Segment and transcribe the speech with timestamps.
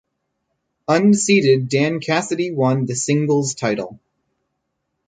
[0.87, 3.99] Unseeded Dan Cassidy won the singles title.